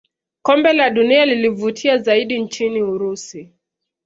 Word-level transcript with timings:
kombe 0.41 0.73
la 0.73 0.89
dunia 0.89 1.25
lilivutia 1.25 1.97
zaidi 1.97 2.39
nchini 2.39 2.81
urusi 2.81 3.53